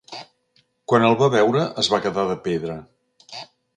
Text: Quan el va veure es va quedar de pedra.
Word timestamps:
Quan 0.93 1.05
el 1.09 1.13
va 1.19 1.29
veure 1.35 1.65
es 1.83 1.91
va 1.95 2.01
quedar 2.07 2.25
de 2.31 2.39
pedra. 2.49 2.79